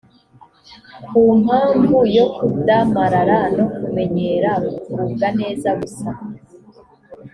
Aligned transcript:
ku 1.07 1.21
mpamvu 1.43 1.97
yo 2.17 2.25
kudamarara 2.35 3.37
no 3.57 3.65
kumenyera 3.75 4.51
kugubwa 4.83 5.27
neza 5.39 5.69
gusa, 5.79 6.09